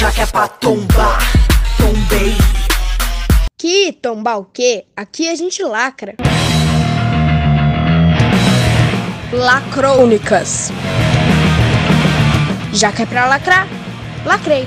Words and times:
já 0.00 0.10
que 0.10 0.22
é 0.22 0.26
pra 0.26 0.48
tombar, 0.48 1.18
tombei. 1.76 2.32
Que 3.58 3.92
tombar 3.92 4.38
o 4.38 4.46
quê? 4.46 4.86
Aqui 4.96 5.28
a 5.28 5.34
gente 5.34 5.62
lacra. 5.62 6.14
Lacrônicas. 9.30 10.70
Já 12.72 12.90
que 12.92 13.02
é 13.02 13.06
pra 13.06 13.26
lacrar, 13.26 13.68
lacrei. 14.24 14.64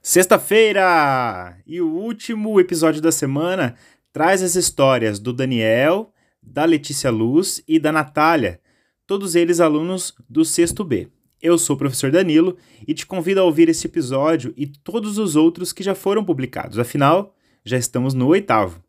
Sexta-feira! 0.00 1.56
E 1.66 1.80
o 1.80 1.90
último 1.90 2.60
episódio 2.60 3.02
da 3.02 3.10
semana 3.10 3.74
traz 4.12 4.44
as 4.44 4.54
histórias 4.54 5.18
do 5.18 5.32
Daniel, 5.32 6.13
da 6.44 6.64
Letícia 6.64 7.10
Luz 7.10 7.62
e 7.66 7.78
da 7.78 7.90
Natália, 7.90 8.60
todos 9.06 9.34
eles 9.34 9.60
alunos 9.60 10.14
do 10.28 10.44
sexto 10.44 10.84
B. 10.84 11.08
Eu 11.40 11.58
sou 11.58 11.76
o 11.76 11.78
professor 11.78 12.10
Danilo 12.10 12.56
e 12.86 12.94
te 12.94 13.06
convido 13.06 13.40
a 13.40 13.44
ouvir 13.44 13.68
esse 13.68 13.86
episódio 13.86 14.54
e 14.56 14.66
todos 14.66 15.18
os 15.18 15.36
outros 15.36 15.72
que 15.72 15.82
já 15.82 15.94
foram 15.94 16.24
publicados. 16.24 16.78
Afinal, 16.78 17.34
já 17.64 17.76
estamos 17.76 18.14
no 18.14 18.28
oitavo. 18.28 18.82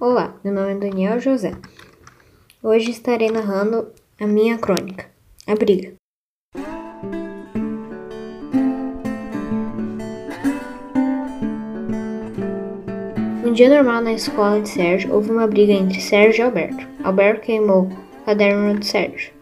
Olá, 0.00 0.38
meu 0.44 0.52
nome 0.52 0.72
é 0.72 0.78
Daniel 0.78 1.20
José. 1.20 1.52
Hoje 2.62 2.90
estarei 2.90 3.30
narrando 3.30 3.92
a 4.20 4.26
minha 4.26 4.58
crônica, 4.58 5.10
A 5.46 5.54
Briga. 5.54 5.94
Dia 13.56 13.70
normal 13.70 14.02
na 14.02 14.12
escola 14.12 14.60
de 14.60 14.68
Sérgio, 14.68 15.14
houve 15.14 15.30
uma 15.30 15.46
briga 15.46 15.72
entre 15.72 15.98
Sérgio 15.98 16.42
e 16.42 16.44
Alberto. 16.44 16.86
Alberto 17.02 17.40
queimou 17.40 17.84
o 17.84 18.24
caderno 18.26 18.78
de 18.78 18.84
Sérgio. 18.84 19.32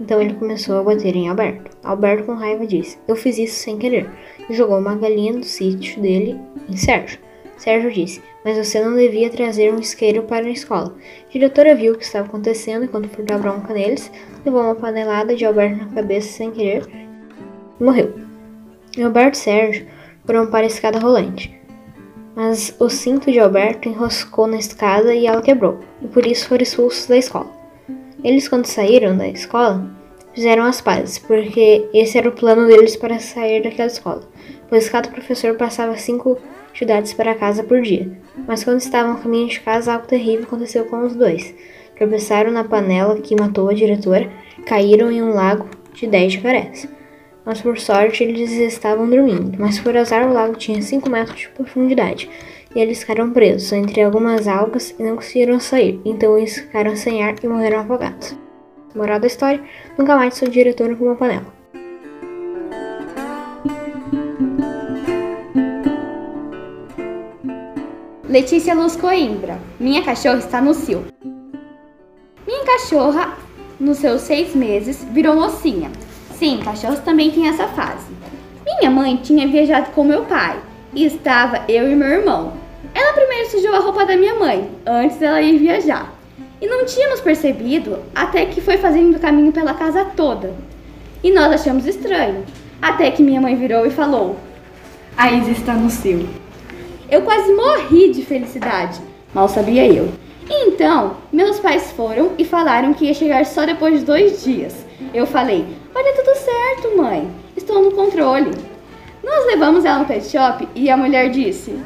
Então 0.00 0.20
ele 0.20 0.34
começou 0.34 0.80
a 0.80 0.82
bater 0.82 1.14
em 1.14 1.28
Alberto. 1.28 1.70
Alberto, 1.84 2.24
com 2.24 2.34
raiva, 2.34 2.66
disse: 2.66 2.98
Eu 3.06 3.14
fiz 3.14 3.38
isso 3.38 3.60
sem 3.60 3.78
querer. 3.78 4.10
E 4.48 4.54
jogou 4.54 4.76
uma 4.76 4.96
galinha 4.96 5.34
do 5.34 5.44
sítio 5.44 6.02
dele 6.02 6.36
em 6.68 6.76
Sérgio. 6.76 7.20
Sérgio 7.56 7.92
disse: 7.92 8.20
Mas 8.44 8.58
você 8.58 8.82
não 8.82 8.96
devia 8.96 9.30
trazer 9.30 9.72
um 9.72 9.78
isqueiro 9.78 10.24
para 10.24 10.46
a 10.46 10.50
escola. 10.50 10.92
A 11.28 11.32
diretora 11.32 11.72
viu 11.72 11.92
o 11.92 11.96
que 11.96 12.02
estava 12.02 12.26
acontecendo 12.26 12.86
e, 12.86 12.88
quando 12.88 13.08
foi 13.08 13.24
dar 13.24 13.38
bronca 13.38 13.72
neles, 13.72 14.10
levou 14.44 14.62
uma 14.62 14.74
panelada 14.74 15.36
de 15.36 15.44
Alberto 15.44 15.84
na 15.84 15.94
cabeça 15.94 16.26
sem 16.26 16.50
querer 16.50 16.88
e 17.78 17.84
morreu. 17.84 18.14
Alberto 19.00 19.38
e 19.38 19.40
Sérgio 19.40 19.86
foram 20.26 20.48
para 20.50 20.64
a 20.64 20.66
escada 20.66 20.98
rolante. 20.98 21.59
Mas 22.42 22.74
o 22.78 22.88
cinto 22.88 23.30
de 23.30 23.38
Alberto 23.38 23.86
enroscou 23.86 24.46
na 24.46 24.56
escada 24.56 25.14
e 25.14 25.26
ela 25.26 25.42
quebrou, 25.42 25.78
e 26.00 26.08
por 26.08 26.24
isso 26.24 26.48
foram 26.48 26.62
expulsos 26.62 27.04
da 27.04 27.18
escola. 27.18 27.50
Eles, 28.24 28.48
quando 28.48 28.64
saíram 28.64 29.14
da 29.14 29.28
escola, 29.28 29.86
fizeram 30.32 30.64
as 30.64 30.80
pazes, 30.80 31.18
porque 31.18 31.86
esse 31.92 32.16
era 32.16 32.30
o 32.30 32.32
plano 32.32 32.66
deles 32.66 32.96
para 32.96 33.18
sair 33.18 33.62
daquela 33.62 33.88
escola, 33.88 34.22
pois 34.70 34.88
cada 34.88 35.10
professor 35.10 35.54
passava 35.56 35.98
cinco 35.98 36.38
atividades 36.70 37.12
para 37.12 37.34
casa 37.34 37.62
por 37.62 37.82
dia. 37.82 38.10
Mas 38.48 38.64
quando 38.64 38.80
estavam 38.80 39.12
no 39.12 39.20
caminho 39.20 39.48
de 39.48 39.60
casa, 39.60 39.92
algo 39.92 40.06
terrível 40.06 40.44
aconteceu 40.44 40.86
com 40.86 41.04
os 41.04 41.14
dois. 41.14 41.54
Tropeçaram 41.94 42.50
na 42.50 42.64
panela 42.64 43.20
que 43.20 43.38
matou 43.38 43.68
a 43.68 43.74
diretora 43.74 44.30
caíram 44.64 45.12
em 45.12 45.22
um 45.22 45.34
lago 45.34 45.68
de 45.92 46.06
dez 46.06 46.32
jacarés. 46.32 46.88
Mas 47.44 47.60
por 47.60 47.78
sorte 47.78 48.22
eles 48.22 48.50
estavam 48.52 49.08
dormindo, 49.08 49.58
mas 49.58 49.78
por 49.78 49.96
azar 49.96 50.28
o 50.28 50.32
lago 50.32 50.56
tinha 50.56 50.80
5 50.80 51.08
metros 51.08 51.40
de 51.40 51.48
profundidade 51.48 52.28
e 52.74 52.78
eles 52.78 53.00
ficaram 53.00 53.30
presos 53.32 53.72
entre 53.72 54.02
algumas 54.02 54.46
algas 54.46 54.94
e 54.98 55.02
não 55.02 55.16
conseguiram 55.16 55.58
sair, 55.58 56.00
então 56.04 56.36
eles 56.38 56.58
ficaram 56.58 56.94
sem 56.94 57.22
ar 57.22 57.34
e 57.42 57.48
morreram 57.48 57.80
afogados. 57.80 58.36
Moral 58.94 59.20
da 59.20 59.26
história: 59.26 59.62
nunca 59.98 60.16
mais 60.16 60.34
sou 60.34 60.48
diretor 60.48 60.96
com 60.96 61.04
uma 61.04 61.16
panela. 61.16 61.60
Letícia 68.28 68.74
Luz 68.74 68.94
Coimbra. 68.94 69.58
Minha 69.78 70.04
cachorra 70.04 70.38
está 70.38 70.60
no 70.60 70.72
cio. 70.72 71.04
Minha 72.46 72.64
cachorra, 72.64 73.36
nos 73.78 73.98
seus 73.98 74.20
seis 74.22 74.54
meses, 74.54 75.04
virou 75.10 75.34
mocinha. 75.34 75.90
Sim, 76.40 76.58
cachorros 76.64 77.00
também 77.00 77.30
têm 77.30 77.48
essa 77.48 77.68
fase. 77.68 78.06
Minha 78.64 78.90
mãe 78.90 79.20
tinha 79.22 79.46
viajado 79.46 79.90
com 79.90 80.02
meu 80.02 80.24
pai 80.24 80.58
e 80.94 81.04
estava 81.04 81.66
eu 81.68 81.92
e 81.92 81.94
meu 81.94 82.08
irmão. 82.08 82.54
Ela 82.94 83.12
primeiro 83.12 83.50
sujou 83.50 83.74
a 83.74 83.80
roupa 83.80 84.06
da 84.06 84.16
minha 84.16 84.34
mãe, 84.36 84.70
antes 84.86 85.18
dela 85.18 85.42
ir 85.42 85.58
viajar. 85.58 86.10
E 86.58 86.66
não 86.66 86.86
tínhamos 86.86 87.20
percebido 87.20 87.98
até 88.14 88.46
que 88.46 88.62
foi 88.62 88.78
fazendo 88.78 89.20
caminho 89.20 89.52
pela 89.52 89.74
casa 89.74 90.02
toda. 90.16 90.54
E 91.22 91.30
nós 91.30 91.52
achamos 91.52 91.86
estranho, 91.86 92.42
até 92.80 93.10
que 93.10 93.22
minha 93.22 93.38
mãe 93.38 93.54
virou 93.54 93.84
e 93.84 93.90
falou: 93.90 94.36
A 95.18 95.30
Isa 95.30 95.50
está 95.50 95.74
no 95.74 95.90
cio. 95.90 96.26
Eu 97.10 97.20
quase 97.20 97.52
morri 97.52 98.12
de 98.12 98.24
felicidade, 98.24 98.98
mal 99.34 99.46
sabia 99.46 99.86
eu. 99.86 100.08
E 100.48 100.68
então, 100.68 101.18
meus 101.30 101.60
pais 101.60 101.92
foram 101.92 102.32
e 102.38 102.46
falaram 102.46 102.94
que 102.94 103.04
ia 103.04 103.12
chegar 103.12 103.44
só 103.44 103.66
depois 103.66 104.00
de 104.00 104.06
dois 104.06 104.42
dias. 104.42 104.88
Eu 105.12 105.26
falei: 105.26 105.66
dar 105.94 106.12
tudo 106.12 106.34
certo, 106.36 106.96
mãe, 106.96 107.30
estou 107.56 107.82
no 107.82 107.92
controle. 107.92 108.50
Nós 109.22 109.46
levamos 109.46 109.84
ela 109.84 109.98
no 109.98 110.06
pet 110.06 110.24
shop 110.26 110.68
e 110.74 110.88
a 110.88 110.96
mulher 110.96 111.30
disse: 111.30 111.78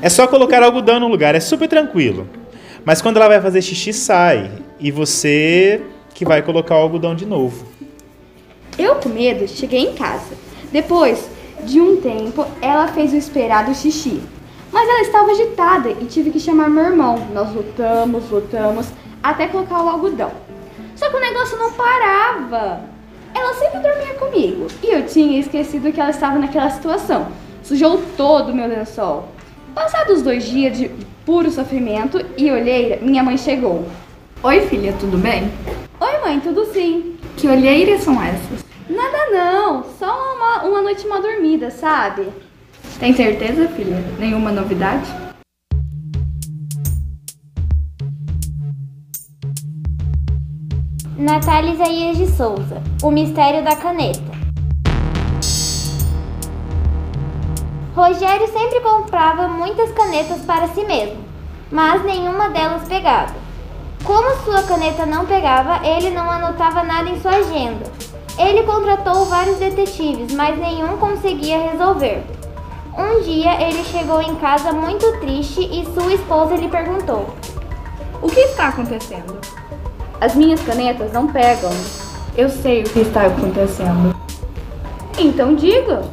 É 0.00 0.08
só 0.08 0.26
colocar 0.26 0.62
algodão 0.62 1.00
no 1.00 1.08
lugar, 1.08 1.34
é 1.34 1.40
super 1.40 1.68
tranquilo. 1.68 2.28
Mas 2.84 3.00
quando 3.00 3.16
ela 3.16 3.28
vai 3.28 3.40
fazer 3.40 3.62
xixi, 3.62 3.92
sai. 3.92 4.50
E 4.80 4.90
você 4.90 5.80
que 6.14 6.24
vai 6.24 6.42
colocar 6.42 6.74
o 6.76 6.82
algodão 6.82 7.14
de 7.14 7.24
novo. 7.24 7.66
Eu, 8.78 8.96
com 8.96 9.08
medo, 9.08 9.46
cheguei 9.46 9.80
em 9.80 9.94
casa. 9.94 10.34
Depois 10.72 11.28
de 11.64 11.80
um 11.80 11.96
tempo, 12.00 12.44
ela 12.60 12.88
fez 12.88 13.12
o 13.12 13.16
esperado 13.16 13.74
xixi. 13.74 14.20
Mas 14.72 14.88
ela 14.88 15.02
estava 15.02 15.30
agitada 15.30 15.90
e 15.90 16.06
tive 16.06 16.30
que 16.30 16.40
chamar 16.40 16.68
meu 16.68 16.84
irmão. 16.84 17.28
Nós 17.32 17.54
lutamos, 17.54 18.28
lutamos, 18.30 18.88
até 19.22 19.46
colocar 19.46 19.82
o 19.84 19.88
algodão. 19.88 20.32
Só 21.02 21.10
que 21.10 21.16
o 21.16 21.20
negócio 21.20 21.58
não 21.58 21.72
parava. 21.72 22.80
Ela 23.34 23.54
sempre 23.54 23.80
dormia 23.80 24.14
comigo 24.14 24.68
e 24.80 24.86
eu 24.86 25.04
tinha 25.04 25.40
esquecido 25.40 25.90
que 25.92 26.00
ela 26.00 26.10
estava 26.10 26.38
naquela 26.38 26.70
situação. 26.70 27.26
Sujou 27.64 28.00
todo 28.16 28.52
o 28.52 28.54
meu 28.54 28.68
lençol. 28.68 29.28
Passados 29.74 30.22
dois 30.22 30.44
dias 30.44 30.78
de 30.78 30.88
puro 31.26 31.50
sofrimento 31.50 32.24
e 32.36 32.48
olheira, 32.52 33.00
minha 33.02 33.20
mãe 33.20 33.36
chegou. 33.36 33.84
Oi, 34.44 34.60
filha, 34.68 34.94
tudo 35.00 35.18
bem? 35.18 35.50
Oi, 35.98 36.20
mãe, 36.20 36.38
tudo 36.38 36.66
sim? 36.66 37.16
Que 37.36 37.48
olheiras 37.48 38.02
são 38.02 38.22
essas? 38.22 38.64
Nada 38.88 39.30
não, 39.32 39.84
só 39.98 40.36
uma, 40.36 40.62
uma 40.62 40.82
noite 40.82 41.04
mal 41.08 41.20
dormida, 41.20 41.72
sabe? 41.72 42.28
Tem 43.00 43.12
certeza, 43.12 43.66
filha? 43.70 44.00
Nenhuma 44.20 44.52
novidade? 44.52 45.10
Natália 51.16 51.74
Isaías 51.74 52.16
de 52.16 52.26
Souza 52.26 52.82
O 53.02 53.10
Mistério 53.10 53.62
da 53.62 53.76
Caneta 53.76 54.32
Rogério 57.94 58.48
sempre 58.48 58.80
comprava 58.80 59.46
muitas 59.46 59.92
canetas 59.92 60.40
para 60.46 60.68
si 60.68 60.82
mesmo, 60.84 61.22
mas 61.70 62.02
nenhuma 62.02 62.48
delas 62.48 62.88
pegava. 62.88 63.34
Como 64.02 64.34
sua 64.42 64.62
caneta 64.62 65.04
não 65.04 65.26
pegava, 65.26 65.86
ele 65.86 66.08
não 66.08 66.30
anotava 66.30 66.82
nada 66.82 67.10
em 67.10 67.20
sua 67.20 67.32
agenda. 67.32 67.84
Ele 68.38 68.62
contratou 68.62 69.26
vários 69.26 69.58
detetives, 69.58 70.32
mas 70.32 70.58
nenhum 70.58 70.96
conseguia 70.96 71.70
resolver. 71.70 72.24
Um 72.96 73.20
dia 73.20 73.60
ele 73.60 73.84
chegou 73.84 74.22
em 74.22 74.34
casa 74.36 74.72
muito 74.72 75.20
triste 75.20 75.60
e 75.60 75.84
sua 75.92 76.14
esposa 76.14 76.56
lhe 76.56 76.68
perguntou: 76.68 77.34
O 78.22 78.28
que 78.28 78.40
está 78.40 78.68
acontecendo? 78.68 79.38
As 80.22 80.36
minhas 80.36 80.62
canetas 80.62 81.12
não 81.12 81.26
pegam. 81.26 81.72
Eu 82.36 82.48
sei 82.48 82.82
o 82.82 82.84
que 82.84 83.00
está 83.00 83.26
acontecendo. 83.26 84.14
Então 85.18 85.56
diga. 85.56 86.04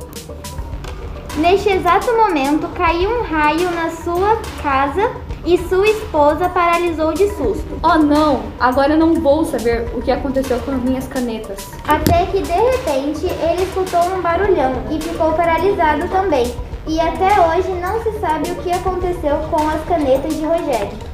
Neste 1.38 1.70
exato 1.70 2.12
momento, 2.18 2.68
caiu 2.70 3.20
um 3.20 3.22
raio 3.22 3.70
na 3.70 3.92
sua 3.92 4.38
casa 4.64 5.12
e 5.46 5.60
sua 5.60 5.88
esposa 5.88 6.50
paralisou 6.50 7.14
de 7.14 7.28
susto. 7.36 7.80
Oh 7.84 8.00
não, 8.00 8.42
agora 8.60 8.98
não 8.98 9.14
vou 9.14 9.46
saber 9.46 9.88
o 9.94 10.02
que 10.02 10.10
aconteceu 10.10 10.58
com 10.62 10.72
as 10.72 10.82
minhas 10.82 11.08
canetas. 11.08 11.68
Até 11.88 12.26
que 12.26 12.42
de 12.42 12.52
repente 12.52 13.28
ele 13.28 13.62
escutou 13.62 14.18
um 14.18 14.22
barulhão 14.24 14.74
e 14.90 15.00
ficou 15.00 15.34
paralisado 15.34 16.08
também. 16.08 16.52
E 16.88 17.00
até 17.00 17.28
hoje 17.40 17.70
não 17.80 18.02
se 18.02 18.20
sabe 18.20 18.50
o 18.50 18.56
que 18.56 18.72
aconteceu 18.72 19.38
com 19.52 19.70
as 19.70 19.84
canetas 19.84 20.36
de 20.36 20.44
Rogério. 20.44 21.09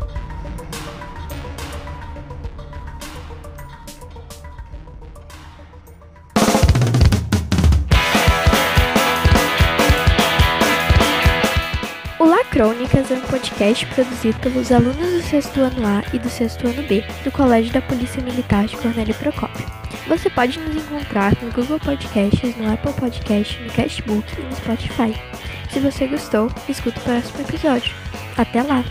Crônicas 12.56 13.12
é 13.12 13.16
um 13.16 13.22
podcast 13.22 13.86
produzido 13.88 14.40
pelos 14.40 14.72
alunos 14.72 14.96
do 14.96 15.22
sexto 15.24 15.60
ano 15.60 15.86
A 15.86 16.02
e 16.16 16.18
do 16.18 16.30
sexto 16.30 16.66
ano 16.66 16.84
B 16.84 17.04
do 17.22 17.30
Colégio 17.30 17.74
da 17.74 17.82
Polícia 17.82 18.24
Militar 18.24 18.66
de 18.66 18.78
Cornélio 18.78 19.14
Procópio. 19.16 19.66
Você 20.08 20.30
pode 20.30 20.58
nos 20.62 20.78
encontrar 20.78 21.34
no 21.42 21.52
Google 21.52 21.82
Podcasts, 21.82 22.56
no 22.56 22.72
Apple 22.72 22.94
Podcasts, 22.94 23.60
no 23.60 23.74
Cashbook 23.74 24.40
e 24.40 24.44
no 24.44 24.56
Spotify. 24.56 25.22
Se 25.70 25.82
você 25.82 26.08
gostou, 26.08 26.50
escuta 26.70 26.98
o 26.98 27.04
próximo 27.04 27.42
episódio. 27.42 27.94
Até 28.38 28.64
lá! 28.64 28.86